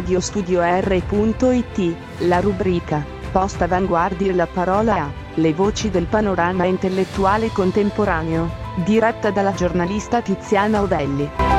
[0.00, 8.50] radiostudio.r.it, la rubrica Post Avanguardia e la parola A, le voci del panorama intellettuale contemporaneo,
[8.84, 11.49] diretta dalla giornalista Tiziana Ovelli.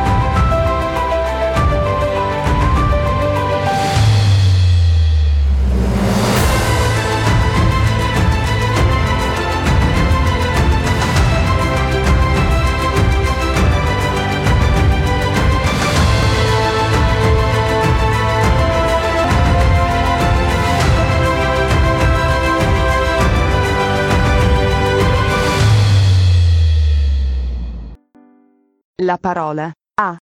[29.03, 30.17] La parola a.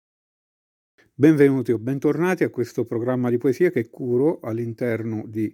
[1.13, 5.53] Benvenuti o bentornati a questo programma di poesia che curo all'interno di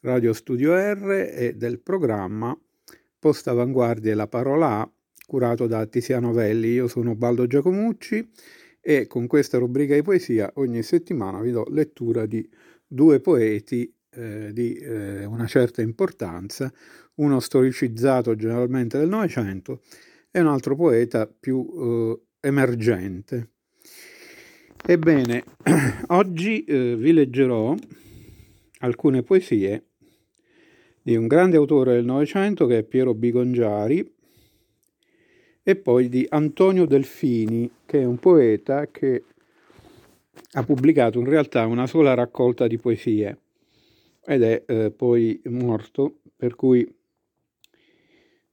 [0.00, 2.54] Radio Studio R e del programma
[3.18, 4.92] Post Avanguardia e la parola A
[5.26, 6.72] curato da Tiziano Velli.
[6.72, 8.30] Io sono Baldo Giacomucci
[8.78, 12.46] e con questa rubrica di poesia ogni settimana vi do lettura di
[12.86, 16.70] due poeti eh, di eh, una certa importanza,
[17.14, 19.80] uno storicizzato generalmente del Novecento
[20.30, 23.50] e un altro poeta più eh, emergente.
[24.86, 25.42] Ebbene,
[26.08, 27.74] oggi eh, vi leggerò
[28.80, 29.84] alcune poesie
[31.02, 34.14] di un grande autore del Novecento che è Piero Bigongiari
[35.62, 39.24] e poi di Antonio Delfini, che è un poeta che
[40.52, 43.38] ha pubblicato in realtà una sola raccolta di poesie
[44.24, 46.88] ed è eh, poi morto, per cui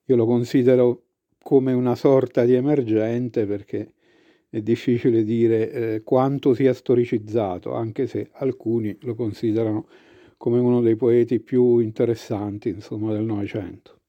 [0.06, 1.03] io lo considero
[1.44, 3.92] come una sorta di emergente perché
[4.50, 9.88] è difficile dire eh, quanto sia storicizzato, anche se alcuni lo considerano
[10.38, 14.00] come uno dei poeti più interessanti insomma, del Novecento.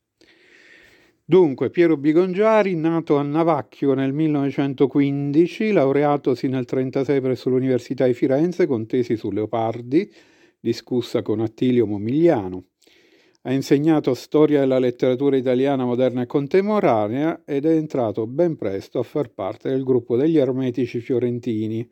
[1.25, 8.66] Dunque, Piero Bigongiari, nato a Navacchio nel 1915, laureatosi nel 1936 presso l'Università di Firenze
[8.66, 10.12] con tesi su Leopardi,
[10.60, 12.66] discussa con Attilio Momigliano.
[13.47, 19.03] Ha insegnato storia della letteratura italiana moderna e contemporanea ed è entrato ben presto a
[19.03, 21.87] far parte del gruppo degli ermetici fiorentini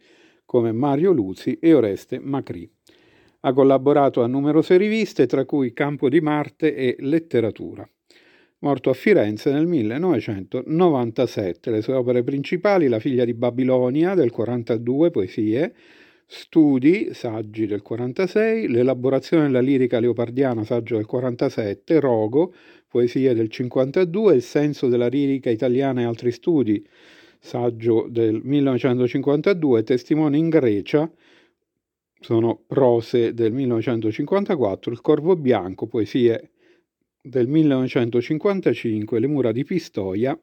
[0.47, 2.67] come Mario Luzi e Oreste Macri.
[3.41, 7.87] Ha collaborato a numerose riviste, tra cui Campo di Marte e Letteratura.
[8.61, 11.71] Morto a Firenze nel 1997.
[11.71, 15.75] Le sue opere principali La figlia di Babilonia del 42, poesie,
[16.34, 22.54] Studi, saggi del 46, l'elaborazione della lirica leopardiana, saggio del 47, Rogo,
[22.88, 26.82] poesie del 52, il senso della lirica italiana e altri studi,
[27.38, 31.12] saggio del 1952, testimoni in Grecia,
[32.19, 36.53] sono prose del 1954, Il Corvo Bianco, poesie
[37.21, 40.41] del 1955, Le mura di Pistoia,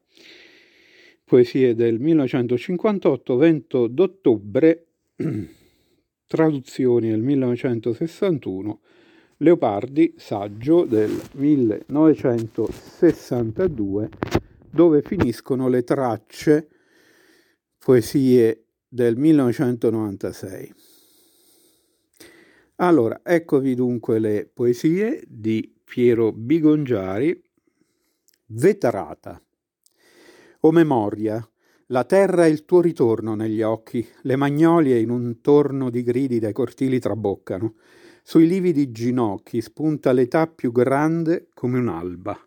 [1.24, 4.84] poesie del 1958, Vento d'ottobre,
[6.30, 8.80] traduzioni del 1961,
[9.38, 14.08] Leopardi, saggio del 1962,
[14.70, 16.68] dove finiscono le tracce,
[17.78, 20.72] poesie del 1996.
[22.76, 27.42] Allora, eccovi dunque le poesie di Piero Bigongiari,
[28.46, 29.42] Veterata.
[30.60, 31.44] O memoria,
[31.90, 36.38] la terra è il tuo ritorno negli occhi, le magnolie in un torno di gridi
[36.38, 37.74] dai cortili traboccano.
[38.22, 42.38] Sui lividi ginocchi spunta l'età più grande come un'alba.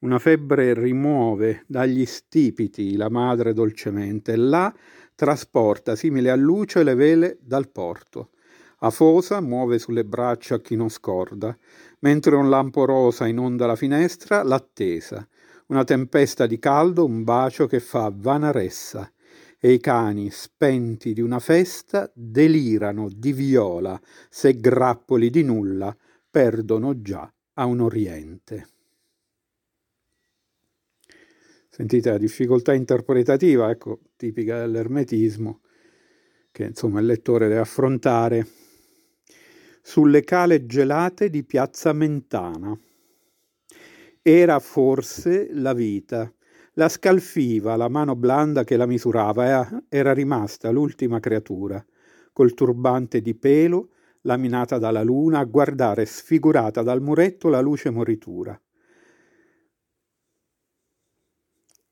[0.00, 4.74] Una febbre rimuove dagli stipiti la madre dolcemente, e là
[5.14, 8.30] trasporta, simile a luce, le vele dal porto.
[8.78, 11.56] Afosa muove sulle braccia chi non scorda,
[12.00, 15.26] mentre un lampo rosa inonda la finestra, l'attesa
[15.66, 19.10] una tempesta di caldo, un bacio che fa vanaressa,
[19.58, 25.96] e i cani spenti di una festa delirano di viola se grappoli di nulla
[26.30, 28.68] perdono già a un oriente.
[31.70, 35.60] Sentite la difficoltà interpretativa, ecco, tipica dell'ermetismo,
[36.52, 38.46] che insomma il lettore deve affrontare
[39.82, 42.78] sulle cale gelate di Piazza Mentana.
[44.26, 46.32] Era forse la vita.
[46.76, 51.84] La scalfiva la mano blanda che la misurava, era rimasta l'ultima creatura,
[52.32, 53.90] col turbante di pelo,
[54.22, 58.58] laminata dalla luna, a guardare sfigurata dal muretto la luce moritura.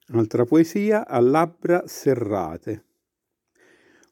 [0.09, 2.85] Un'altra poesia a labbra serrate.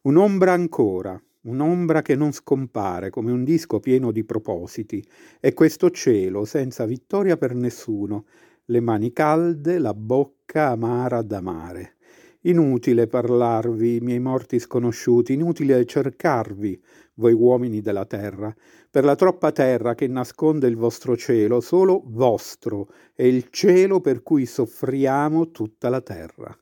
[0.03, 5.05] Un'ombra ancora, un'ombra che non scompare come un disco pieno di propositi,
[5.41, 8.27] e questo cielo senza vittoria per nessuno,
[8.67, 11.97] le mani calde, la bocca amara d'amare.
[12.45, 16.83] Inutile parlarvi, miei morti sconosciuti, inutile cercarvi,
[17.15, 18.55] voi uomini della terra,
[18.91, 24.23] per la troppa terra che nasconde il vostro cielo, solo vostro è il cielo per
[24.23, 26.57] cui soffriamo tutta la terra.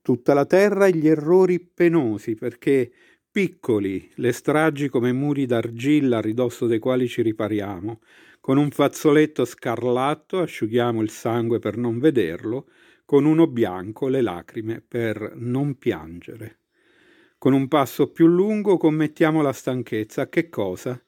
[0.00, 2.92] Tutta la terra e gli errori penosi, perché
[3.32, 8.00] piccoli, le stragi come muri d'argilla a ridosso dei quali ci ripariamo,
[8.40, 12.68] con un fazzoletto scarlatto asciughiamo il sangue per non vederlo,
[13.06, 16.58] con uno bianco le lacrime per non piangere.
[17.38, 20.28] Con un passo più lungo commettiamo la stanchezza.
[20.28, 21.02] Che cosa?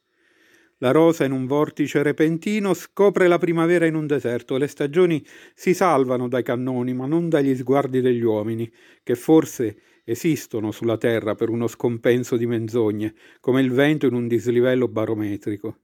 [0.79, 4.57] La rosa in un vortice repentino scopre la primavera in un deserto.
[4.57, 5.25] Le stagioni
[5.55, 8.71] si salvano dai cannoni, ma non dagli sguardi degli uomini,
[9.03, 14.29] che forse esistono sulla terra per uno scompenso di menzogne, come il vento in un
[14.29, 15.79] dislivello barometrico.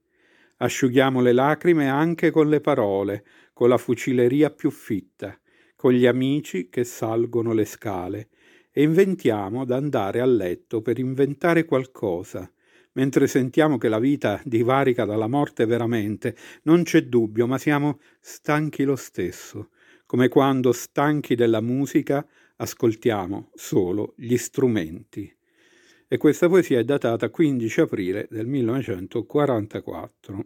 [0.59, 5.37] Asciughiamo le lacrime anche con le parole, con la fucileria più fitta
[5.81, 8.29] con gli amici che salgono le scale
[8.71, 12.53] e inventiamo d'andare a letto per inventare qualcosa.
[12.93, 18.83] Mentre sentiamo che la vita divarica dalla morte veramente, non c'è dubbio, ma siamo stanchi
[18.83, 19.71] lo stesso,
[20.05, 22.29] come quando stanchi della musica
[22.61, 25.35] ascoltiamo solo gli strumenti.
[26.07, 30.45] E questa poesia è datata 15 aprile del 1944.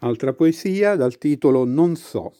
[0.00, 2.34] Altra poesia dal titolo Non so.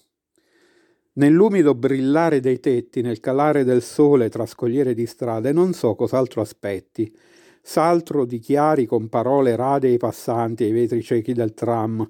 [1.14, 6.40] Nell'umido brillare dei tetti, nel calare del sole tra scogliere di strade, non so cos'altro
[6.40, 7.14] aspetti.
[7.60, 12.06] S'altro dichiari con parole rade ai passanti, ai vetri ciechi del tram,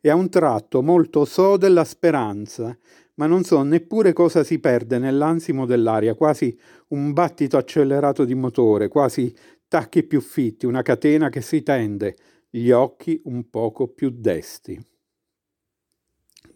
[0.00, 2.76] e a un tratto molto so della speranza,
[3.18, 6.56] ma non so neppure cosa si perde nell'ansimo dell'aria, quasi
[6.88, 9.34] un battito accelerato di motore, quasi
[9.66, 12.16] tacchi più fitti, una catena che si tende,
[12.48, 14.80] gli occhi un poco più desti.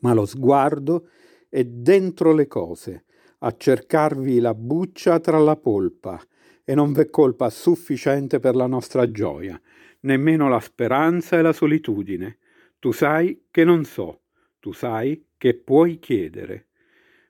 [0.01, 1.09] Ma lo sguardo
[1.49, 3.05] e dentro le cose,
[3.41, 6.21] a cercarvi la buccia tra la polpa,
[6.65, 9.61] e non v'è colpa sufficiente per la nostra gioia,
[10.01, 12.39] nemmeno la speranza e la solitudine.
[12.79, 14.22] Tu sai che non so,
[14.63, 16.69] tu sai che puoi chiedere.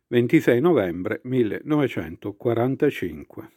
[0.09, 3.51] 26 novembre 1945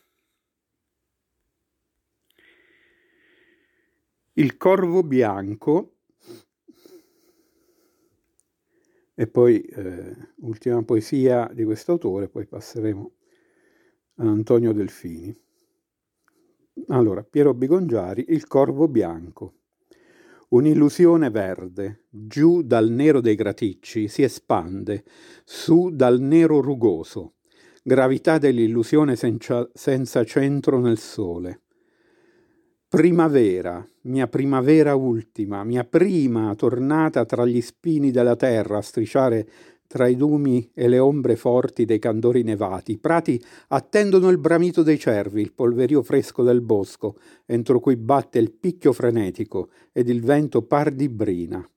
[4.36, 5.96] Il corvo bianco
[9.14, 13.12] E poi, eh, ultima poesia di quest'autore, poi passeremo
[14.16, 15.36] a Antonio Delfini.
[16.88, 19.65] Allora, Piero Bigongiari, Il corvo bianco.
[20.50, 25.04] Un'illusione verde, giù dal nero dei graticci, si espande,
[25.44, 27.34] su dal nero rugoso,
[27.84, 31.62] gravità dell'illusione senza, senza centro nel sole.
[32.88, 39.48] Primavera, mia primavera ultima, mia prima tornata tra gli spini della terra a strisciare
[39.88, 42.94] tra i dumi e le ombre forti dei candori nevati.
[42.94, 48.40] I prati attendono il bramito dei cervi, il polverio fresco del bosco, entro cui batte
[48.40, 51.68] il picchio frenetico ed il vento par di brina.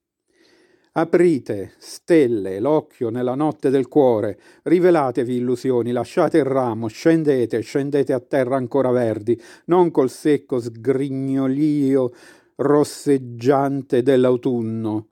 [0.91, 8.19] Aprite, stelle, l'occhio nella notte del cuore, rivelatevi illusioni, lasciate il ramo, scendete, scendete a
[8.19, 12.11] terra ancora verdi, non col secco sgrignolio
[12.55, 15.07] rosseggiante dell'autunno.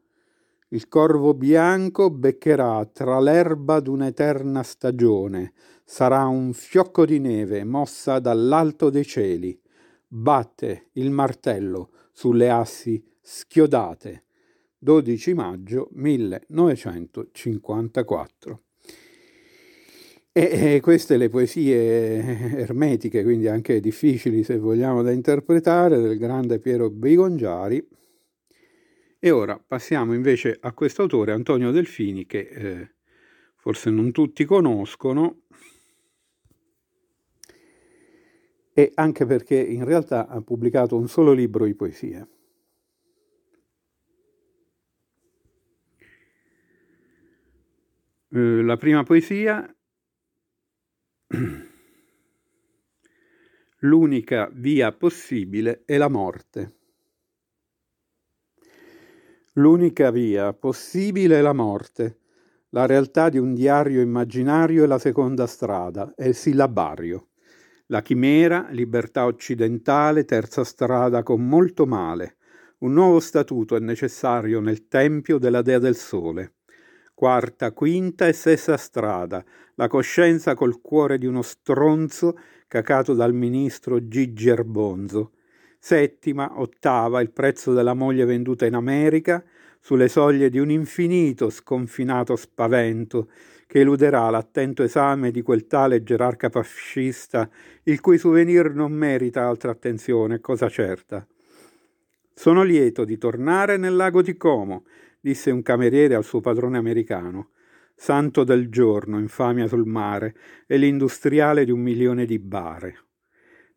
[0.69, 5.53] Il corvo bianco beccherà tra l'erba d'un'eterna stagione,
[5.85, 9.57] sarà un fiocco di neve mossa dall'alto dei cieli.
[10.05, 14.25] Batte il martello sulle assi schiodate
[14.77, 18.61] 12 maggio 1954.
[20.33, 26.89] E, queste le poesie ermetiche, quindi anche difficili se vogliamo da interpretare, del grande Piero
[26.89, 27.95] Bigongiari.
[29.19, 32.91] E ora passiamo invece a questo autore, Antonio Delfini, che eh,
[33.55, 35.45] forse non tutti conoscono,
[38.73, 42.27] e anche perché in realtà ha pubblicato un solo libro di poesie.
[48.29, 49.75] Eh, la prima poesia,
[53.79, 56.76] l'unica via possibile è la morte.
[59.57, 62.19] L'unica via possibile è la morte.
[62.69, 67.29] La realtà di un diario immaginario è la seconda strada, è il sillabario.
[67.87, 72.37] La chimera, libertà occidentale, terza strada con molto male.
[72.79, 76.53] Un nuovo statuto è necessario nel tempio della dea del sole
[77.17, 82.37] quarta, quinta e sesta strada, la coscienza col cuore di uno stronzo
[82.67, 85.31] cacato dal ministro Gigi Erbonzo.
[85.79, 89.43] Settima, ottava, il prezzo della moglie venduta in America,
[89.79, 93.29] sulle soglie di un infinito sconfinato spavento
[93.67, 97.49] che eluderà l'attento esame di quel tale gerarca fascista,
[97.83, 101.25] il cui souvenir non merita altra attenzione, cosa certa.
[102.33, 104.85] Sono lieto di tornare nel lago di Como,
[105.19, 107.49] disse un cameriere al suo padrone americano.
[107.95, 110.35] Santo del giorno, infamia sul mare,
[110.67, 113.06] e l'industriale di un milione di bare.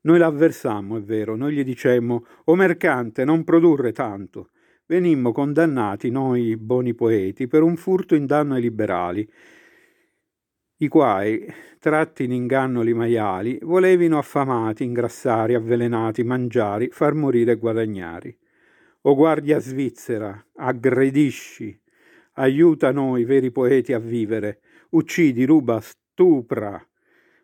[0.03, 4.51] Noi l'avversammo, è vero, noi gli dicemmo, o mercante, non produrre tanto.
[4.87, 9.29] Venimmo condannati, noi buoni poeti, per un furto in danno ai liberali,
[10.83, 11.47] i quai,
[11.79, 18.35] tratti in inganno li maiali, volevino affamati, ingrassari, avvelenati, mangiari, far morire e guadagnari.
[19.03, 21.79] O guardia svizzera, aggredisci,
[22.37, 26.83] aiuta noi veri poeti a vivere, uccidi, ruba, stupra,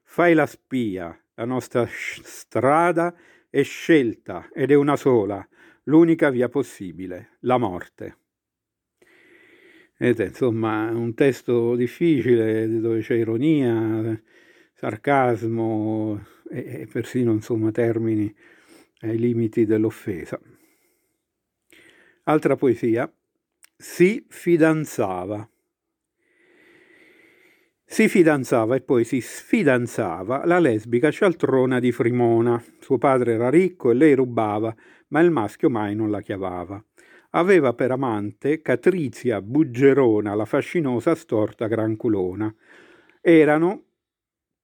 [0.02, 3.14] fai la spia, la nostra strada
[3.48, 5.46] è scelta ed è una sola,
[5.84, 8.18] l'unica via possibile, la morte.
[9.98, 14.20] Insomma, è un testo difficile dove c'è ironia,
[14.74, 18.34] sarcasmo e, e persino insomma, termini
[19.00, 20.38] ai limiti dell'offesa.
[22.24, 23.10] Altra poesia,
[23.76, 25.48] si fidanzava.
[27.88, 32.62] Si fidanzava e poi si sfidanzava la lesbica cialtrona di Frimona.
[32.80, 34.74] Suo padre era ricco e lei rubava,
[35.08, 36.82] ma il maschio mai non la chiavava
[37.36, 42.52] aveva per amante Catrizia Buggerona, la fascinosa storta granculona.
[43.20, 43.84] Erano,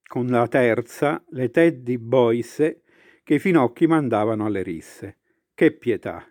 [0.02, 2.82] con la terza, le Teddy Boyse
[3.22, 5.18] che i finocchi mandavano alle risse.
[5.54, 6.26] Che pietà!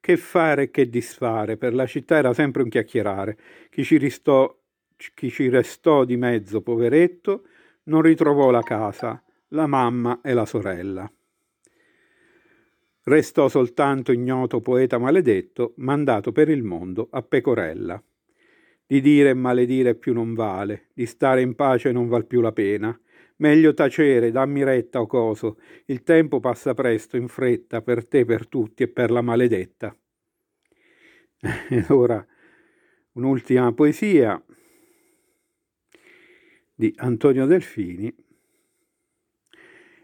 [0.00, 3.38] Che fare e che disfare, per la città era sempre un chiacchierare.
[3.70, 4.54] Chi ci, ristò,
[5.14, 7.46] chi ci restò di mezzo, poveretto,
[7.84, 11.10] non ritrovò la casa, la mamma e la sorella.
[13.06, 18.02] Restò soltanto ignoto poeta maledetto, mandato per il mondo a pecorella.
[18.86, 22.52] Di dire e maledire più non vale, di stare in pace non val più la
[22.52, 22.98] pena.
[23.36, 28.46] Meglio tacere, dammi retta o coso, il tempo passa presto, in fretta, per te, per
[28.48, 29.94] tutti e per la maledetta.
[31.68, 32.24] E ora
[33.12, 34.42] un'ultima poesia
[36.74, 38.12] di Antonio Delfini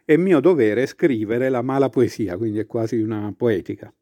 [0.05, 3.93] è mio dovere scrivere la mala poesia, quindi è quasi una poetica.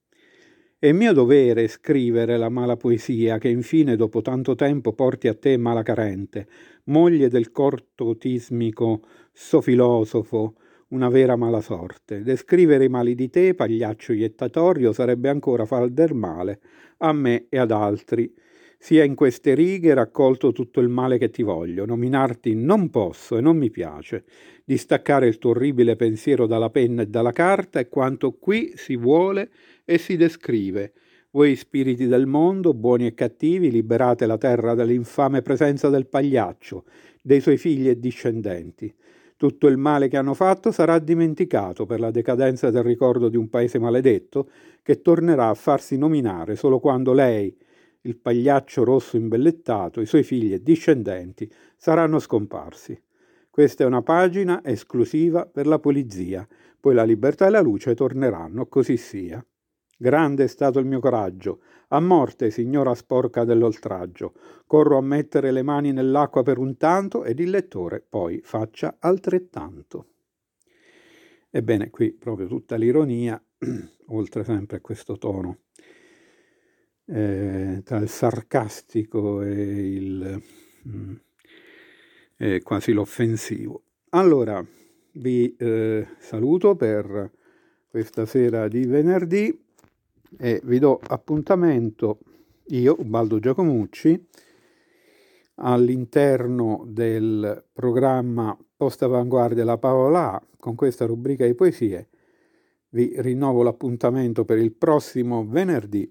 [0.78, 5.56] È mio dovere scrivere la mala poesia che infine dopo tanto tempo porti a te
[5.56, 6.46] mala carente,
[6.84, 10.54] moglie del cortotismico sofilosofo,
[10.88, 12.22] una vera mala sorte.
[12.22, 16.60] Descrivere i mali di te, pagliaccio iettatorio, sarebbe ancora far del male
[16.98, 18.32] a me e ad altri.
[18.80, 21.84] Sia in queste righe raccolto tutto il male che ti voglio.
[21.84, 24.24] Nominarti non posso e non mi piace
[24.64, 29.50] distaccare il tuo orribile pensiero dalla penna e dalla carta è quanto qui si vuole
[29.84, 30.92] e si descrive.
[31.30, 36.84] Voi spiriti del mondo, buoni e cattivi, liberate la terra dall'infame presenza del pagliaccio,
[37.20, 38.94] dei suoi figli e discendenti.
[39.36, 43.48] Tutto il male che hanno fatto sarà dimenticato per la decadenza del ricordo di un
[43.48, 44.50] paese maledetto
[44.82, 47.56] che tornerà a farsi nominare solo quando lei,
[48.08, 53.00] il pagliaccio rosso imbellettato, i suoi figli e discendenti saranno scomparsi.
[53.50, 56.46] Questa è una pagina esclusiva per la polizia,
[56.80, 59.44] poi la libertà e la luce torneranno, così sia.
[60.00, 61.60] Grande è stato il mio coraggio.
[61.88, 64.32] A morte, signora sporca dell'oltraggio.
[64.66, 70.06] Corro a mettere le mani nell'acqua per un tanto ed il lettore poi faccia altrettanto.
[71.50, 73.42] Ebbene, qui proprio tutta l'ironia,
[74.08, 75.58] oltre sempre a questo tono
[77.08, 80.42] eh, tra il sarcastico e il...
[80.88, 81.14] Mm,
[82.38, 83.82] eh, quasi l'offensivo.
[84.10, 84.64] Allora,
[85.12, 87.30] vi eh, saluto per
[87.88, 89.66] questa sera di venerdì
[90.38, 92.18] e vi do appuntamento
[92.68, 94.26] io, Ubaldo Giacomucci,
[95.56, 102.08] all'interno del programma Post Avanguardia La Paola con questa rubrica di poesie.
[102.90, 106.10] Vi rinnovo l'appuntamento per il prossimo venerdì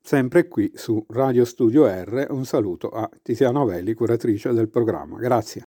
[0.00, 2.26] sempre qui su Radio Studio R.
[2.30, 5.18] Un saluto a Tiziana Novelli, curatrice del programma.
[5.18, 5.67] Grazie.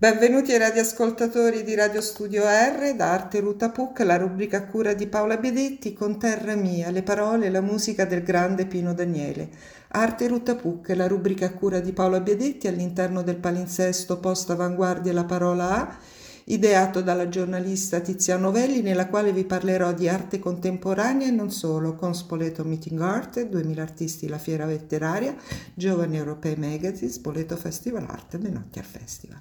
[0.00, 5.08] Benvenuti ai radioascoltatori di Radio Studio R da Arte Ruta Puc, la rubrica cura di
[5.08, 9.48] Paola Bedetti con Terra Mia, le parole e la musica del grande Pino Daniele.
[9.88, 15.24] Arte Ruta Puc, la rubrica cura di Paola Bedetti all'interno del palinsesto post avanguardia la
[15.24, 15.98] parola A
[16.44, 21.96] ideato dalla giornalista Tiziana Novelli, nella quale vi parlerò di arte contemporanea e non solo,
[21.96, 25.34] con Spoleto Meeting Art, 2000 artisti la fiera letteraria,
[25.74, 29.40] Giovani Europei Magazine, Spoleto Festival Art, Menotti al Festival.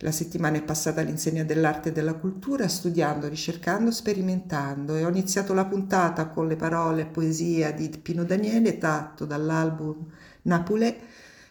[0.00, 5.54] La settimana è passata all'insegna dell'arte e della cultura, studiando, ricercando, sperimentando e ho iniziato
[5.54, 10.06] la puntata con le parole e poesia di Pino Daniele tratto dall'album
[10.42, 10.98] Napolè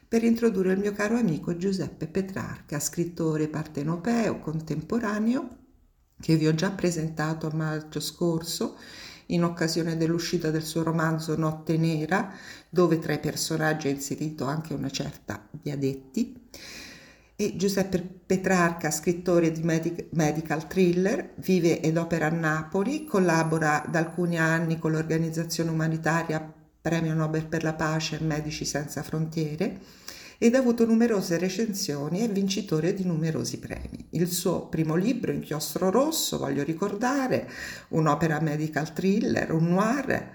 [0.08, 5.48] per introdurre il mio caro amico Giuseppe Petrarca, scrittore partenopeo contemporaneo
[6.20, 8.78] che vi ho già presentato a maggio scorso
[9.28, 12.32] in occasione dell'uscita del suo romanzo Notte Nera,
[12.70, 16.50] dove tra i personaggi è inserito anche una certa Diadetti.
[17.38, 24.00] E Giuseppe Petrarca, scrittore di medic- medical thriller, vive ed opera a Napoli, collabora da
[24.00, 29.80] alcuni anni con l'organizzazione umanitaria Premio Nobel per la Pace e Medici Senza Frontiere
[30.38, 34.08] ed ha avuto numerose recensioni e vincitore di numerosi premi.
[34.12, 37.50] Il suo primo libro, Inchiostro Rosso, voglio ricordare,
[37.90, 40.32] un'opera medical thriller, un noir,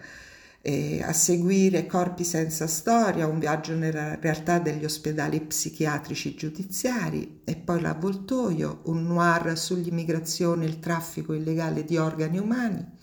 [0.62, 7.56] e a seguire Corpi senza storia, un viaggio nella realtà degli ospedali psichiatrici giudiziari e
[7.56, 12.98] poi L'avvoltoio, un noir sull'immigrazione e il traffico illegale di organi umani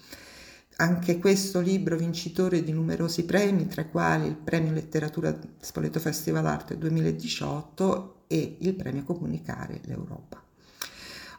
[0.77, 6.45] anche questo libro vincitore di numerosi premi, tra i quali il premio letteratura Spoleto Festival
[6.45, 10.46] Arte 2018 e il premio Comunicare l'Europa.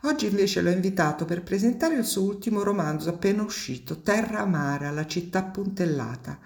[0.03, 5.07] Oggi invece l'ho invitato per presentare il suo ultimo romanzo appena uscito, Terra Amara, la
[5.07, 6.39] città puntellata.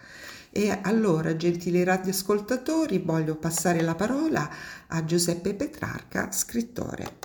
[0.51, 4.49] E allora, gentili radioascoltatori, voglio passare la parola
[4.87, 7.19] a Giuseppe Petrarca, scrittore.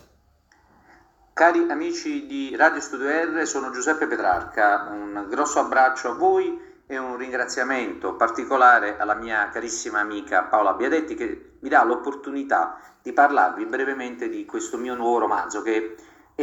[1.32, 6.98] Cari amici di Radio Studio R, sono Giuseppe Petrarca, un grosso abbraccio a voi e
[6.98, 13.66] un ringraziamento particolare alla mia carissima amica Paola Biadetti che mi dà l'opportunità di parlarvi
[13.66, 15.96] brevemente di questo mio nuovo romanzo che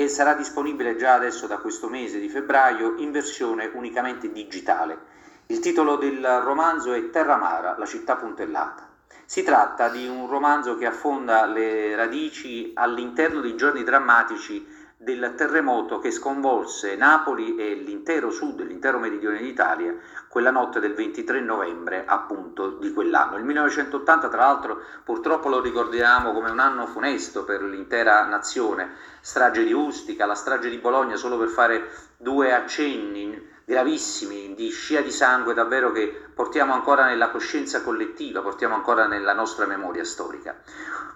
[0.09, 4.99] sarà disponibile già adesso da questo mese di febbraio in versione unicamente digitale.
[5.47, 8.89] Il titolo del romanzo è Terra Mara, la città puntellata.
[9.25, 14.74] Si tratta di un romanzo che affonda le radici all'interno dei giorni drammatici
[15.05, 19.95] del terremoto che sconvolse Napoli e l'intero sud, l'intero meridione d'Italia,
[20.29, 23.37] quella notte del 23 novembre appunto di quell'anno.
[23.37, 29.63] Il 1980 tra l'altro purtroppo lo ricordiamo come un anno funesto per l'intera nazione, strage
[29.63, 35.11] di Ustica, la strage di Bologna, solo per fare due accenni gravissimi di scia di
[35.11, 40.55] sangue davvero che portiamo ancora nella coscienza collettiva, portiamo ancora nella nostra memoria storica.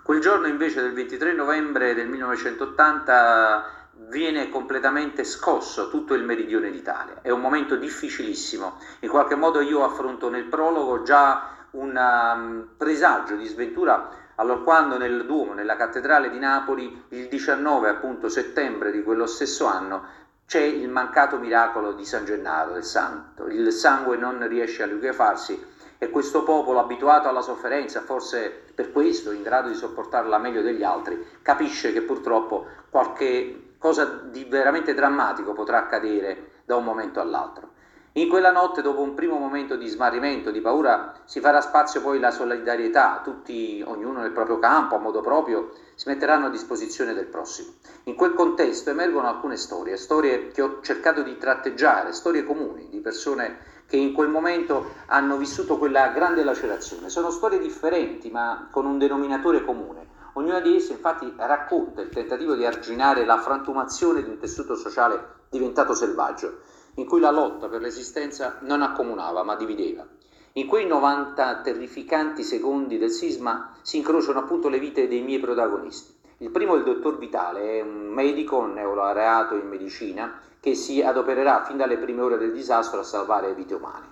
[0.03, 7.20] Quel giorno invece del 23 novembre del 1980 viene completamente scosso tutto il meridione d'Italia.
[7.22, 8.78] È un momento difficilissimo.
[9.00, 14.98] In qualche modo io affronto nel prologo già un um, presagio di sventura allora quando
[14.98, 20.04] nel Duomo, nella cattedrale di Napoli, il 19 appunto, settembre di quello stesso anno,
[20.46, 23.48] c'è il mancato miracolo di San Gennaro, del santo.
[23.48, 25.61] Il sangue non riesce a liquefarsi
[25.98, 30.84] e questo popolo abituato alla sofferenza, forse per questo in grado di sopportarla meglio degli
[30.84, 37.77] altri, capisce che purtroppo qualche cosa di veramente drammatico potrà accadere da un momento all'altro.
[38.12, 42.19] In quella notte, dopo un primo momento di smarrimento, di paura, si farà spazio poi
[42.19, 47.27] la solidarietà, tutti, ognuno nel proprio campo, a modo proprio, si metteranno a disposizione del
[47.27, 47.75] prossimo.
[48.05, 52.99] In quel contesto emergono alcune storie, storie che ho cercato di tratteggiare, storie comuni di
[52.99, 57.11] persone che in quel momento hanno vissuto quella grande lacerazione.
[57.11, 62.55] Sono storie differenti, ma con un denominatore comune Ognuna di esse infatti racconta il tentativo
[62.55, 66.61] di arginare la frantumazione di un tessuto sociale diventato selvaggio,
[66.94, 70.07] in cui la lotta per l'esistenza non accomunava ma divideva.
[70.53, 76.14] In quei 90 terrificanti secondi del sisma si incrociano appunto le vite dei miei protagonisti.
[76.37, 81.03] Il primo è il dottor Vitale, è un medico, un neolaureato in medicina, che si
[81.03, 84.07] adopererà fin dalle prime ore del disastro a salvare vite umane.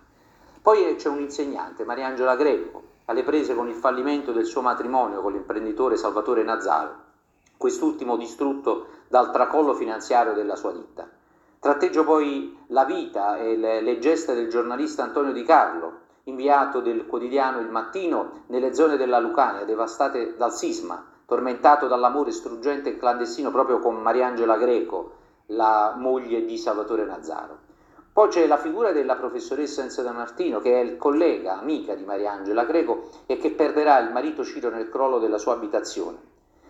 [0.61, 5.33] Poi c'è un insegnante, Mariangela Greco, alle prese con il fallimento del suo matrimonio con
[5.33, 6.95] l'imprenditore Salvatore Nazzaro,
[7.57, 11.09] quest'ultimo distrutto dal tracollo finanziario della sua ditta.
[11.59, 17.61] Tratteggio poi la vita e le, gesta del giornalista Antonio Di Carlo, inviato del quotidiano
[17.61, 23.79] Il Mattino nelle zone della Lucania devastate dal sisma, tormentato dall'amore struggente e clandestino proprio
[23.79, 25.13] con Mariangela Greco,
[25.47, 27.66] la moglie di Salvatore Nazzaro.
[28.17, 32.03] Poi c'è la figura della professoressa Enzo da Martino, che è il collega, amica di
[32.03, 36.17] Mariangela Greco e che perderà il marito Ciro nel crollo della sua abitazione.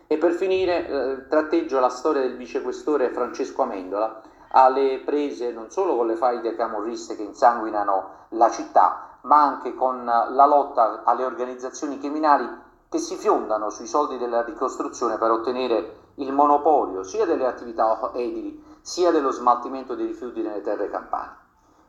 [0.09, 5.95] E per finire eh, tratteggio la storia del vicequestore Francesco Amendola, alle prese non solo
[5.95, 12.01] con le faide camorriste che insanguinano la città, ma anche con la lotta alle organizzazioni
[12.01, 12.49] criminali
[12.89, 18.65] che si fiondano sui soldi della ricostruzione per ottenere il monopolio sia delle attività edili
[18.87, 21.37] sia dello smaltimento dei rifiuti nelle terre campane.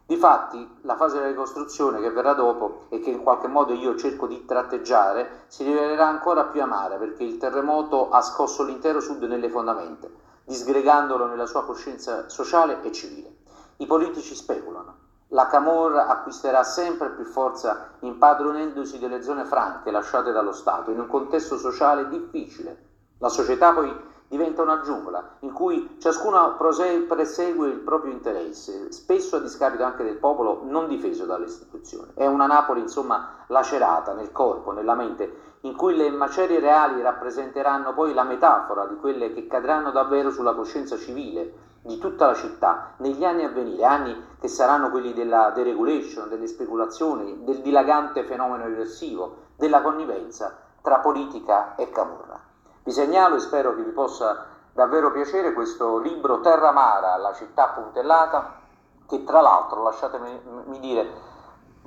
[0.08, 4.26] Difatti, la fase della ricostruzione che verrà dopo e che in qualche modo io cerco
[4.26, 9.48] di tratteggiare si rivelerà ancora più amara perché il terremoto ha scosso l'intero Sud nelle
[9.48, 10.08] fondamenta,
[10.44, 13.36] disgregandolo nella sua coscienza sociale e civile.
[13.78, 14.96] I politici speculano.
[15.28, 21.08] La Camorra acquisterà sempre più forza impadronendosi delle zone franche lasciate dallo Stato in un
[21.08, 22.86] contesto sociale difficile.
[23.20, 23.94] La società poi
[24.28, 30.18] diventa una giungla in cui ciascuno prosegue il proprio interesse, spesso a discapito anche del
[30.18, 32.12] popolo non difeso dalle istituzioni.
[32.14, 37.94] È una Napoli, insomma, lacerata nel corpo, nella mente, in cui le macerie reali rappresenteranno
[37.94, 42.94] poi la metafora di quelle che cadranno davvero sulla coscienza civile di tutta la città
[42.98, 48.66] negli anni a venire, anni che saranno quelli della deregulation, delle speculazioni, del dilagante fenomeno
[48.66, 52.40] eversivo, della connivenza tra politica e camorra.
[52.88, 57.74] Vi segnalo e spero che vi possa davvero piacere questo libro Terra Mara, la città
[57.76, 58.62] puntellata,
[59.06, 61.12] che tra l'altro, lasciatemi dire,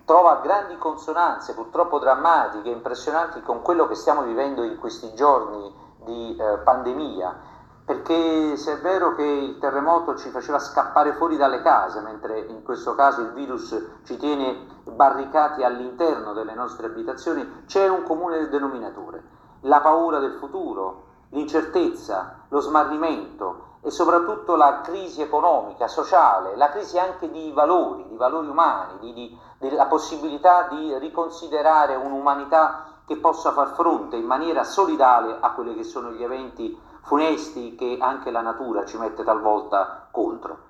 [0.04, 6.36] trova grandi consonanze, purtroppo drammatiche, impressionanti con quello che stiamo vivendo in questi giorni di
[6.36, 7.34] eh, pandemia,
[7.82, 12.62] perché se è vero che il terremoto ci faceva scappare fuori dalle case, mentre in
[12.62, 19.38] questo caso il virus ci tiene barricati all'interno delle nostre abitazioni, c'è un comune denominatore
[19.60, 26.98] la paura del futuro, l'incertezza, lo smarrimento e soprattutto la crisi economica, sociale, la crisi
[26.98, 33.52] anche di valori, di valori umani, di, di, della possibilità di riconsiderare un'umanità che possa
[33.52, 38.42] far fronte in maniera solidale a quelli che sono gli eventi funesti che anche la
[38.42, 40.68] natura ci mette talvolta contro.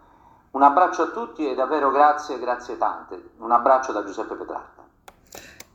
[0.52, 3.32] Un abbraccio a tutti e davvero grazie, grazie tante.
[3.38, 4.79] Un abbraccio da Giuseppe Petrarca.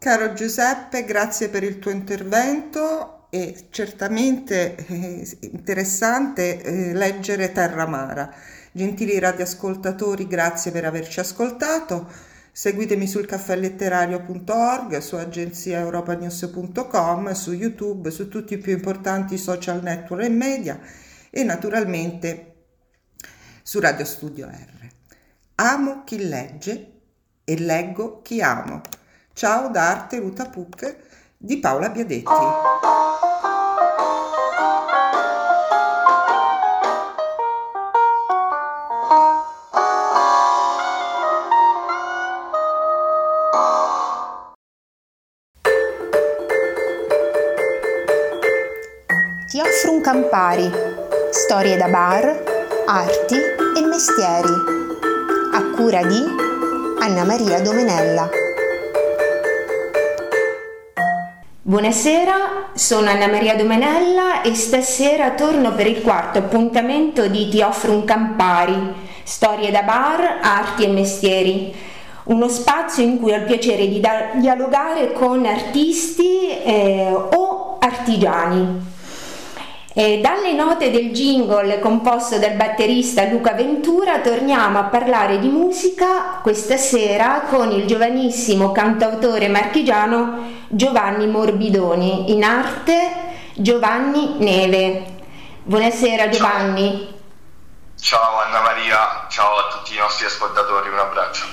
[0.06, 8.32] Caro Giuseppe, grazie per il tuo intervento e certamente eh, interessante eh, leggere Terra Mara.
[8.72, 12.08] Gentili radioascoltatori, grazie per averci ascoltato.
[12.52, 20.30] Seguitemi sul caffèletterario.org, su agenziaeuropanews.com, su YouTube, su tutti i più importanti social network e
[20.30, 20.80] media
[21.32, 22.54] e naturalmente
[23.63, 24.88] su Radio Studio R.
[25.56, 26.91] Amo chi legge
[27.44, 28.84] e leggo chi amo.
[29.38, 30.95] Ciao da Arte Ruta Puc
[31.36, 32.24] di Paola Biadetti.
[49.48, 50.71] Ti offro un Campari,
[51.32, 52.24] storie da bar,
[52.86, 54.54] arti e mestieri,
[55.52, 56.24] a cura di
[57.02, 58.44] Anna Maria Domenella.
[61.67, 67.91] Buonasera, sono Anna Maria Domenella e stasera torno per il quarto appuntamento di Ti offro
[67.91, 71.73] un Campari, storie da bar, arti e mestieri.
[72.25, 73.99] Uno spazio in cui ho il piacere di
[74.36, 78.94] dialogare con artisti eh, o artigiani.
[79.97, 86.39] E dalle note del jingle composto dal batterista Luca Ventura torniamo a parlare di musica
[86.41, 93.10] questa sera con il giovanissimo cantautore marchigiano Giovanni Morbidoni, in arte
[93.53, 95.05] Giovanni Neve.
[95.63, 97.13] Buonasera Giovanni.
[97.97, 98.41] Ciao.
[98.45, 101.45] Anna Maria, ciao a tutti i nostri ascoltatori, un abbraccio.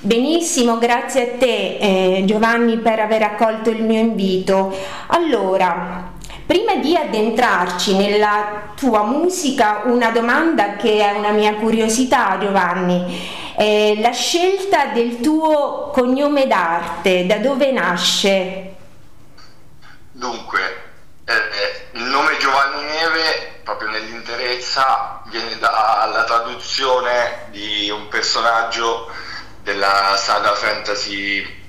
[0.00, 4.74] Benissimo, grazie a te eh, Giovanni per aver accolto il mio invito.
[5.08, 6.12] Allora,
[6.46, 13.54] Prima di addentrarci nella tua musica, una domanda che è una mia curiosità, Giovanni.
[13.56, 18.74] Eh, la scelta del tuo cognome d'arte, da dove nasce?
[20.12, 20.60] Dunque,
[21.24, 29.10] eh, il nome Giovanni Neve, proprio nell'interezza, viene dalla traduzione di un personaggio
[29.62, 31.62] della saga fantasy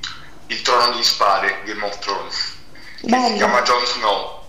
[0.48, 2.56] Il trono di spade, Game of Thrones,
[3.00, 3.28] che Bello.
[3.30, 4.45] si chiama Jon Snow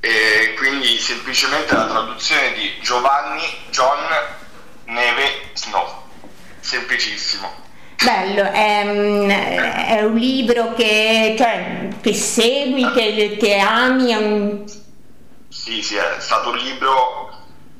[0.00, 3.98] e quindi semplicemente la traduzione di Giovanni John
[4.86, 6.04] Neve Snow,
[6.60, 7.68] semplicissimo.
[8.02, 14.14] Bello, è, è un libro che, cioè, che segui, che, che ami?
[14.14, 14.64] Un...
[15.48, 17.30] Sì, sì, è stato un libro,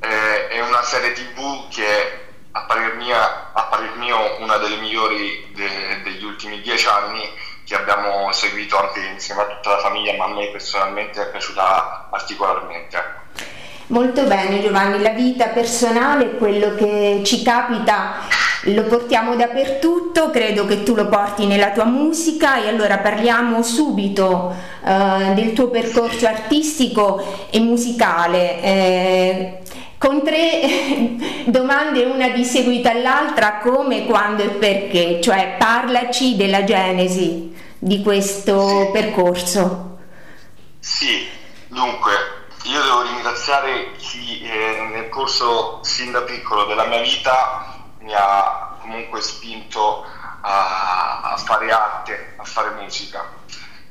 [0.01, 2.19] eh, è una serie tv che
[2.53, 7.23] a parer, mia, a parer mio una delle migliori de, degli ultimi dieci anni
[7.71, 12.09] che abbiamo seguito anche insieme a tutta la famiglia, ma a me personalmente è piaciuta
[12.11, 13.19] particolarmente.
[13.87, 18.27] Molto bene Giovanni, la vita personale quello che ci capita
[18.65, 24.53] lo portiamo dappertutto, credo che tu lo porti nella tua musica e allora parliamo subito
[24.85, 28.63] eh, del tuo percorso artistico e musicale.
[28.63, 29.59] Eh,
[29.97, 30.61] con tre
[31.47, 37.50] domande una di seguito all'altra come, quando e perché, cioè parlaci della genesi
[37.81, 38.91] di questo sì.
[38.93, 39.99] percorso.
[40.79, 41.29] Sì,
[41.69, 42.13] dunque
[42.65, 48.77] io devo ringraziare chi eh, nel corso sin da piccolo della mia vita mi ha
[48.81, 50.05] comunque spinto
[50.43, 53.25] a, a fare arte, a fare musica.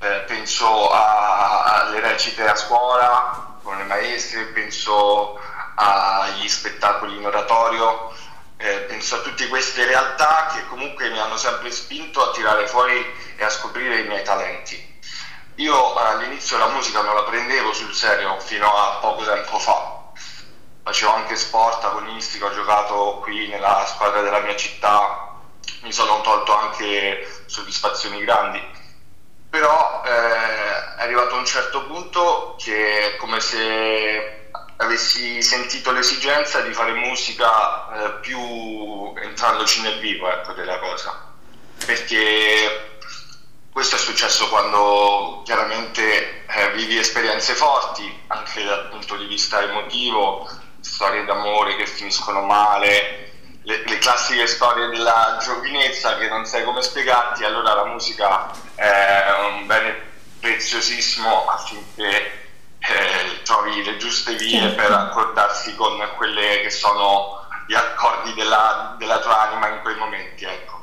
[0.02, 5.38] Eh, penso alle recite a scuola con le maestre, penso
[5.76, 8.14] agli spettacoli in oratorio,
[8.62, 13.06] eh, penso a tutte queste realtà che comunque mi hanno sempre spinto a tirare fuori
[13.38, 15.00] e a scoprire i miei talenti.
[15.56, 20.12] Io all'inizio la musica non la prendevo sul serio fino a poco tempo fa,
[20.84, 25.36] facevo anche sport agonistico, ho giocato qui nella squadra della mia città,
[25.82, 28.62] mi sono tolto anche soddisfazioni grandi,
[29.50, 34.39] però eh, è arrivato un certo punto che è come se
[34.82, 41.34] avessi sentito l'esigenza di fare musica eh, più entrandoci nel vivo ecco, della cosa,
[41.86, 43.00] perché
[43.72, 50.50] questo è successo quando chiaramente eh, vivi esperienze forti, anche dal punto di vista emotivo,
[50.80, 53.32] storie d'amore che finiscono male,
[53.64, 59.26] le, le, classiche storie della giovinezza che non sai come spiegarti, allora la musica è
[59.46, 60.08] un bene
[60.40, 62.49] preziosissimo affinché
[62.80, 64.76] eh, trovi le giuste vie certo.
[64.76, 70.46] per accordarsi con quelle che sono gli accordi della, della tua anima in quei momenti.
[70.46, 70.78] Ecco.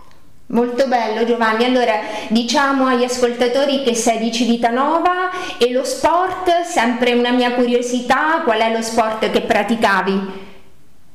[0.49, 7.15] Molto bello Giovanni, allora diciamo agli ascoltatori che sei di Civitanova e lo sport, sempre
[7.15, 10.45] una mia curiosità, qual è lo sport che praticavi?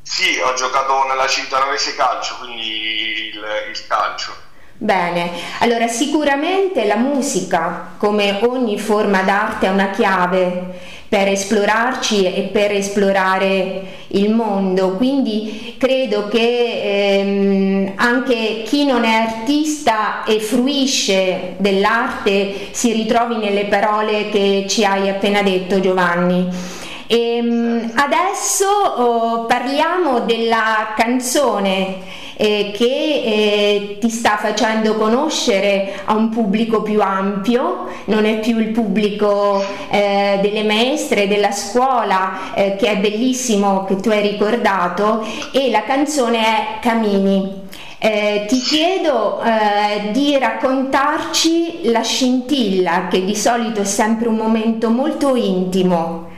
[0.02, 4.36] Sì, ho giocato nella Civitanovese Calcio, quindi il, il calcio.
[4.84, 10.70] Bene, allora sicuramente la musica, come ogni forma d'arte, è una chiave
[11.08, 14.96] per esplorarci e per esplorare il mondo.
[14.96, 23.65] Quindi credo che ehm, anche chi non è artista e fruisce dell'arte si ritrovi nelle
[23.65, 26.80] parole che ci hai appena detto Giovanni.
[27.12, 31.97] E, ehm, adesso oh, parliamo della canzone
[32.38, 38.60] eh, che eh, ti sta facendo conoscere a un pubblico più ampio, non è più
[38.60, 45.69] il pubblico eh, delle maestre, della scuola, che è bellissimo che tu hai ricordato, e
[45.69, 47.60] la canzone è Camini.
[48.00, 54.89] Eh, ti chiedo eh, di raccontarci la scintilla, che di solito è sempre un momento
[54.89, 56.31] molto intimo.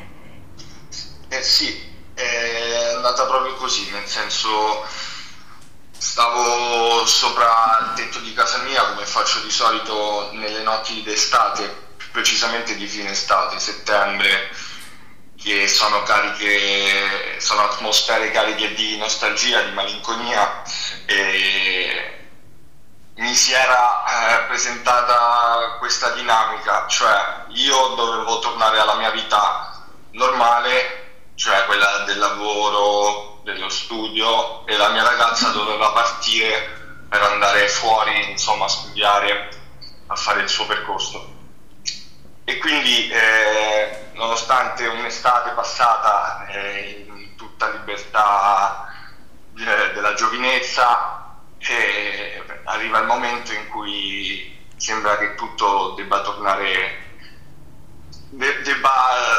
[1.35, 4.85] Eh sì, è andata proprio così, nel senso
[6.03, 12.75] Stavo sopra il tetto di casa mia come faccio di solito nelle notti d'estate, precisamente
[12.75, 14.49] di fine estate, settembre,
[15.41, 20.61] che sono cariche, sono atmosfere cariche di nostalgia, di malinconia
[21.05, 22.27] e
[23.15, 31.02] mi si era eh, presentata questa dinamica, cioè io dovevo tornare alla mia vita normale,
[31.35, 38.31] cioè quella del lavoro, dello studio e la mia ragazza doveva partire per andare fuori,
[38.31, 39.49] insomma, a studiare,
[40.07, 41.31] a fare il suo percorso.
[42.45, 48.93] E quindi, eh, nonostante un'estate passata eh, in tutta libertà
[49.57, 57.02] eh, della giovinezza, eh, arriva il momento in cui sembra che tutto debba tornare
[58.35, 58.91] de- debba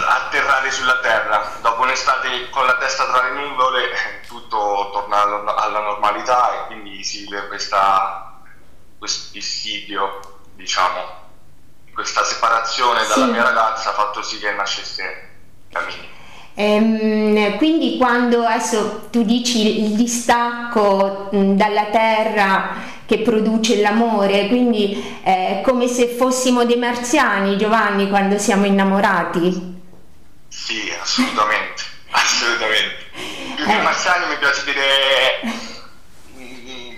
[0.09, 1.59] atterrare sulla terra.
[1.61, 3.89] Dopo un'estate con la testa tra le nuvole
[4.27, 5.23] tutto torna
[5.57, 8.41] alla normalità e quindi si vede questa,
[8.99, 11.23] questo dissidio, diciamo,
[11.93, 13.31] questa separazione dalla sì.
[13.31, 15.31] mia ragazza ha fatto sì che nascesse
[15.71, 16.13] Camini.
[16.57, 25.21] Ehm, quindi quando adesso tu dici il distacco mh, dalla terra che produce l'amore, quindi
[25.23, 29.73] è come se fossimo dei marziani, Giovanni, quando siamo innamorati.
[30.49, 33.03] Sì, assolutamente, assolutamente.
[33.57, 33.83] Più che eh.
[33.83, 35.41] marziani mi piace dire
[36.37, 36.97] mm,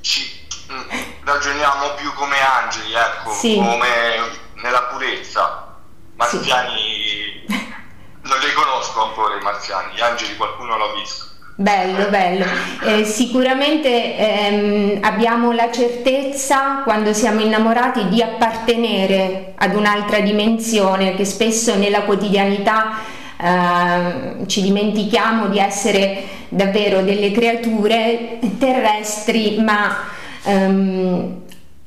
[0.00, 0.88] ci mm,
[1.24, 3.56] ragioniamo più come angeli, ecco, sì.
[3.56, 5.66] come nella purezza.
[6.14, 7.74] Marziani sì.
[8.22, 11.29] non li conosco ancora i marziani, gli angeli qualcuno l'ha visto.
[11.60, 12.46] Bello, bello.
[12.86, 21.26] Eh, sicuramente ehm, abbiamo la certezza quando siamo innamorati di appartenere ad un'altra dimensione che
[21.26, 22.92] spesso nella quotidianità
[23.36, 29.98] eh, ci dimentichiamo di essere davvero delle creature terrestri ma
[30.44, 31.42] um,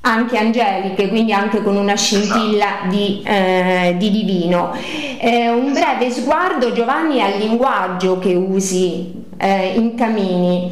[0.05, 4.75] anche angeliche, quindi anche con una scintilla di, eh, di divino.
[5.17, 10.69] Eh, un breve sguardo Giovanni al linguaggio che usi eh, in Camini,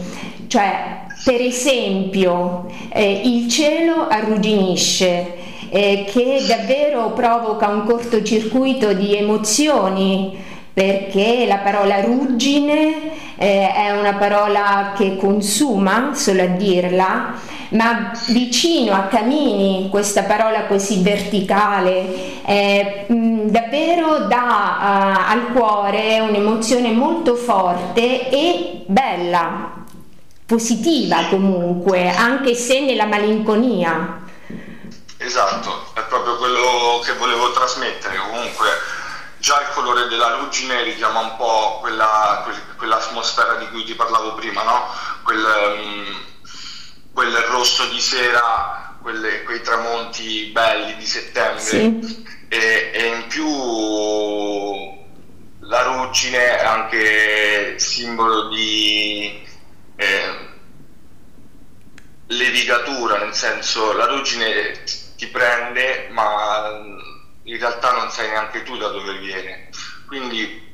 [0.47, 5.35] cioè per esempio eh, il cielo arrugginisce,
[5.69, 10.37] eh, che davvero provoca un cortocircuito di emozioni
[10.73, 17.33] perché la parola ruggine eh, è una parola che consuma, solo a dirla,
[17.69, 26.19] ma vicino a Camini questa parola così verticale eh, mh, davvero dà uh, al cuore
[26.19, 29.71] un'emozione molto forte e bella,
[30.45, 34.19] positiva comunque, anche se nella malinconia.
[35.17, 38.67] Esatto, è proprio quello che volevo trasmettere comunque
[39.41, 42.45] già il colore della ruggine richiama un po' quella,
[42.77, 44.85] quell'atmosfera di cui ti parlavo prima, no?
[45.23, 45.43] Quel,
[45.79, 46.23] um,
[47.11, 52.23] quel rosso di sera, quelle, quei tramonti belli di settembre sì.
[52.49, 53.49] e, e, in più
[55.61, 59.43] la ruggine è anche simbolo di
[59.95, 60.49] eh,
[62.27, 64.83] levigatura, nel senso la ruggine
[65.17, 66.99] ti prende ma
[67.51, 69.69] in realtà non sai neanche tu da dove viene.
[70.07, 70.69] Quindi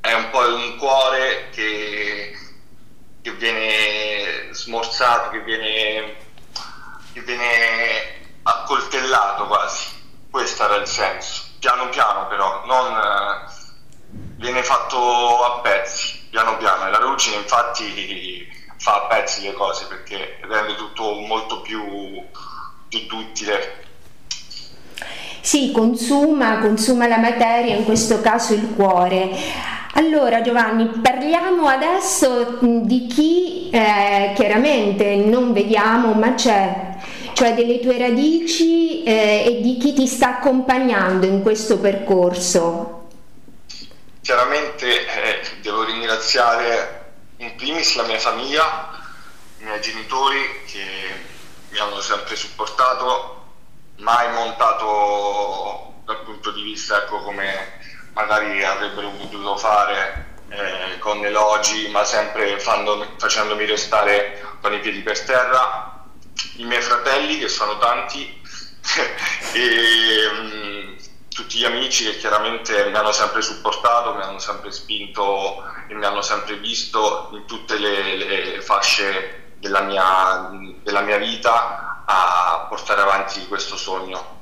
[0.00, 2.36] è un po' un cuore che,
[3.22, 6.16] che viene smorzato, che viene,
[7.12, 9.86] che viene accoltellato quasi.
[10.28, 11.44] Questo era il senso.
[11.60, 13.46] Piano piano però, non
[14.36, 16.88] viene fatto a pezzi, piano piano.
[16.88, 22.20] E la ruggine infatti fa a pezzi le cose perché rende tutto molto più,
[22.88, 23.86] più duttile
[25.48, 29.30] sì, consuma, consuma la materia, in questo caso il cuore.
[29.94, 36.98] Allora Giovanni, parliamo adesso di chi eh, chiaramente non vediamo ma c'è,
[37.32, 43.06] cioè delle tue radici eh, e di chi ti sta accompagnando in questo percorso.
[44.20, 49.00] Chiaramente eh, devo ringraziare in primis la mia famiglia,
[49.60, 50.84] i miei genitori che
[51.70, 53.36] mi hanno sempre supportato
[53.98, 57.80] mai montato dal punto di vista ecco, come
[58.12, 65.00] magari avrebbero potuto fare eh, con elogi, ma sempre fando, facendomi restare con i piedi
[65.00, 66.04] per terra.
[66.56, 68.40] I miei fratelli, che sono tanti,
[69.52, 70.96] e mh,
[71.28, 76.04] tutti gli amici che chiaramente mi hanno sempre supportato, mi hanno sempre spinto e mi
[76.04, 80.50] hanno sempre visto in tutte le, le fasce della mia,
[80.82, 84.36] della mia vita a portare avanti questo sogno.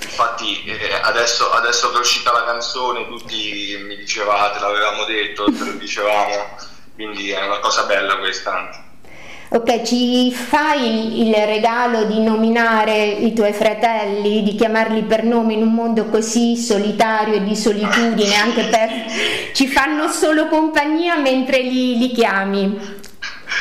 [0.00, 5.64] Infatti eh, adesso, adesso, che è uscita la canzone tutti mi dicevate, l'avevamo detto, te
[5.64, 6.56] lo dicevamo,
[6.94, 8.90] quindi è una cosa bella questa.
[9.54, 15.52] Ok, ci fai il, il, regalo di nominare i tuoi fratelli, di chiamarli per nome
[15.52, 18.88] in un mondo così solitario e di solitudine, anche per...
[19.52, 23.00] ci fanno solo compagnia mentre li, li chiami.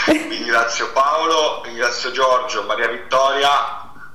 [0.05, 3.49] Ringrazio Paolo, ringrazio Giorgio, Maria Vittoria,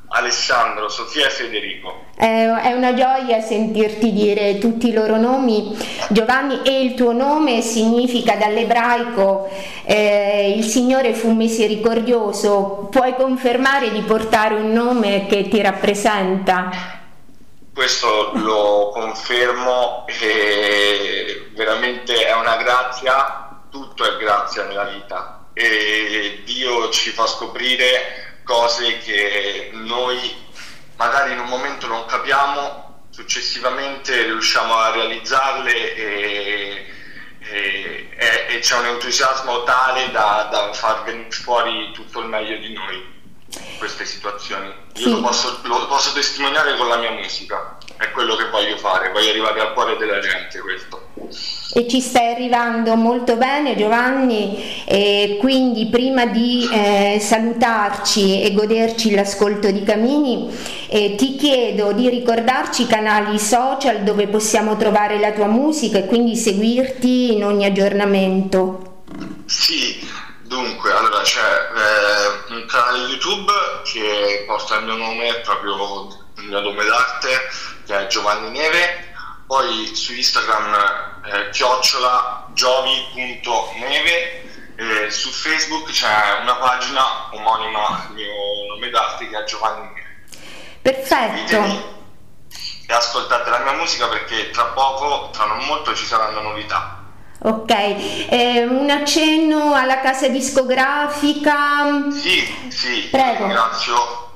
[0.09, 2.05] Alessandro, Sofia e Federico.
[2.17, 5.77] È una gioia sentirti dire tutti i loro nomi.
[6.09, 9.49] Giovanni e il tuo nome significa dall'ebraico
[9.85, 12.89] eh, il Signore fu misericordioso.
[12.91, 16.71] Puoi confermare di portare un nome che ti rappresenta?
[17.75, 26.91] Questo lo confermo e veramente è una grazia, tutto è grazia nella vita e Dio
[26.91, 30.45] ci fa scoprire cose che noi
[30.97, 36.87] magari in un momento non capiamo, successivamente riusciamo a realizzarle e,
[37.41, 38.09] e,
[38.51, 42.97] e c'è un entusiasmo tale da, da, far venire fuori tutto il meglio di noi
[43.47, 44.67] in queste situazioni.
[44.67, 45.11] Io sì.
[45.11, 49.31] lo, posso, lo posso testimoniare con la mia musica, è quello che voglio fare, voglio
[49.31, 51.07] arrivare al cuore della gente questo
[51.75, 59.15] e ci stai arrivando molto bene Giovanni e quindi prima di eh, salutarci e goderci
[59.15, 60.55] l'ascolto di Camini
[60.89, 66.07] eh, ti chiedo di ricordarci i canali social dove possiamo trovare la tua musica e
[66.07, 69.03] quindi seguirti in ogni aggiornamento.
[69.47, 70.09] Sì,
[70.43, 73.53] dunque allora c'è eh, un canale YouTube
[73.85, 77.29] che porta il mio nome, proprio il mio nome d'arte,
[77.87, 79.15] che è Giovanni Neve
[79.47, 84.45] poi su Instagram eh, chiocciola giovi.neve
[84.77, 88.33] eh, su Facebook c'è una pagina omonima al mio
[88.69, 90.25] nome d'arte che è Giovanni Neve
[90.83, 91.95] perfetto
[92.89, 96.97] e ascoltate la mia musica perché tra poco, tra non molto ci saranno novità
[97.39, 102.11] Ok, eh, un accenno alla casa discografica.
[102.11, 103.45] Sì, sì, Prego.
[103.45, 104.33] Ringrazio,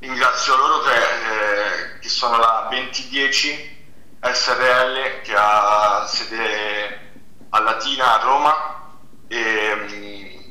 [0.00, 1.67] ringrazio loro che, eh,
[2.08, 3.76] che sono la 2010
[4.22, 7.10] SRL che ha sede
[7.50, 8.90] a Latina a Roma
[9.28, 10.50] e mm,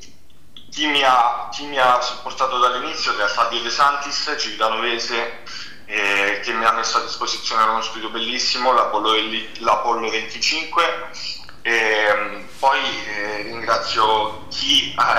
[0.70, 5.42] chi, mi ha, chi mi ha supportato dall'inizio è Fabio De Santis, Civitanovese
[5.86, 9.14] eh, che mi ha messo a disposizione uno studio bellissimo, l'Apollo,
[9.58, 11.10] l'Apollo 25
[11.64, 15.16] e mm, poi eh, ringrazio chi ha,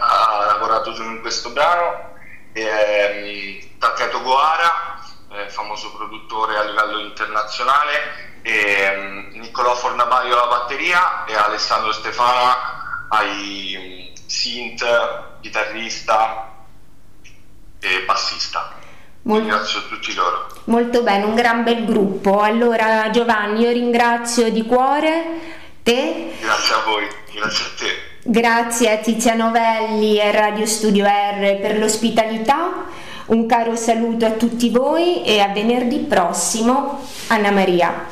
[0.00, 2.14] ha, lavorato su questo brano,
[2.52, 4.95] eh, Taketo Goara,
[5.36, 12.54] eh, famoso produttore a livello internazionale, e, um, Niccolò Fornabaio alla batteria e Alessandro Stefano
[13.10, 14.84] ai um, synth,
[15.40, 16.52] chitarrista
[17.80, 18.72] e bassista.
[19.22, 20.46] Molto, ringrazio tutti loro.
[20.64, 22.40] Molto bene, un gran bel gruppo.
[22.40, 25.24] Allora Giovanni, io ringrazio di cuore
[25.82, 26.36] te.
[26.40, 28.14] Grazie a voi, grazie a te.
[28.22, 32.86] Grazie a Tiziano Velli e Radio Studio R per l'ospitalità.
[33.26, 38.06] Un caro saluto a tutti voi e a venerdì prossimo, Anna Maria.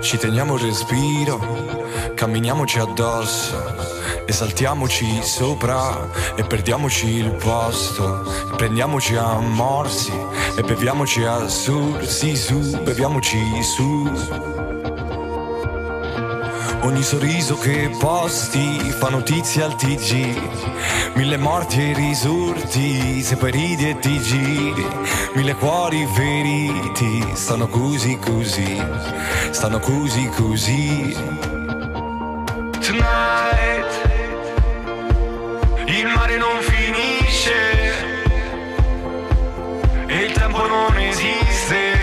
[0.00, 1.81] Ci teniamo il respiro,
[2.14, 3.56] camminiamoci addosso,
[4.26, 8.24] esaltiamoci sopra e perdiamoci il posto.
[8.56, 10.12] Prendiamoci a morsi
[10.56, 14.70] e beviamoci a su, sì su, beviamoci su.
[16.84, 23.90] Ogni sorriso che posti fa notizia al TG Mille morti e risorti se poi ridi
[23.90, 24.84] e ti giri
[25.34, 28.82] Mille cuori feriti stanno così così
[29.52, 31.61] Stanno così così
[40.52, 41.98] tempo non esiste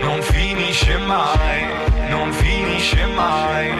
[0.00, 3.70] Non finisce mai non finisce mai.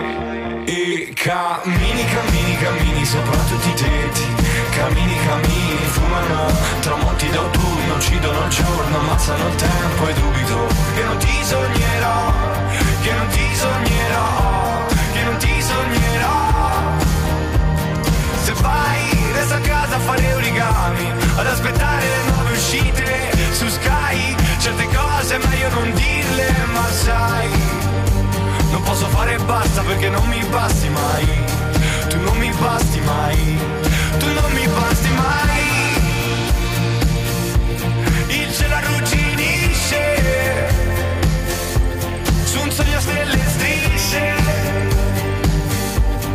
[0.67, 4.27] E cammini, cammini, cammini sopra tutti i tetti.
[4.71, 6.47] Cammini, cammini, fumano
[6.81, 12.33] tramonti d'autunno, uccidono il giorno, ammazzano il tempo e dubito che non ti sognerò,
[13.03, 16.53] che non ti sognerò, che non ti sognerò.
[18.43, 22.34] Se vai, resta a casa a fare origami, ad aspettare le nuove
[25.35, 27.49] Cose è meglio non dirle, ma sai
[28.71, 31.27] non posso fare basta perché non mi basti mai.
[32.09, 33.59] Tu non mi basti mai
[34.19, 35.63] Tu non mi basti mai.
[38.29, 40.69] Il cielo arrugginisce
[42.45, 44.35] Su un sogno a stelle strisce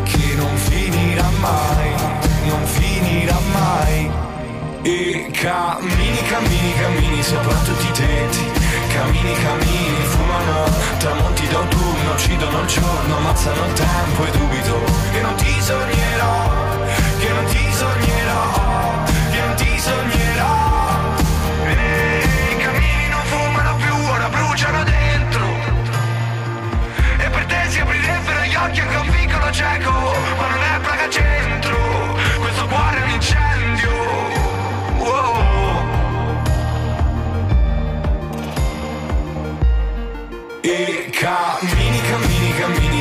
[0.04, 1.94] Che non finirà mai
[2.46, 4.12] Non finirà mai.
[4.82, 8.59] E cammini, cammini, cammini sopra tutti i tetti
[9.00, 10.66] Cammini, cammini, fumano
[10.98, 16.69] Tramonti d'autunno, uccidono il giorno Ammazzano il tempo e dubito Che non ti sognerò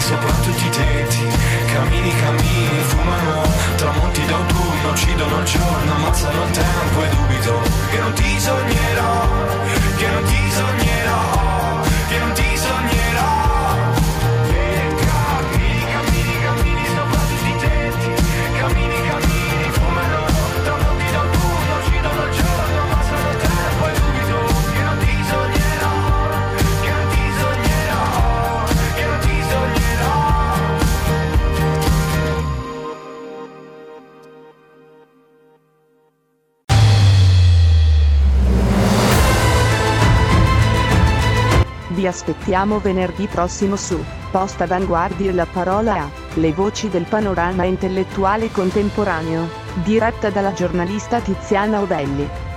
[0.08, 1.26] sopra tutti i tetti
[1.72, 3.42] Cammini, cammini, fumano
[3.76, 9.28] tramonti d'autunno Uccidono il giorno, ammazzano il tempo e dubito Che non ti sognerò,
[9.96, 12.47] che non ti sognerò Che non ti
[41.98, 47.64] Vi aspettiamo venerdì prossimo su Post Avanguardia e la parola a Le voci del panorama
[47.64, 49.48] intellettuale contemporaneo,
[49.82, 52.47] diretta dalla giornalista Tiziana Ovelli.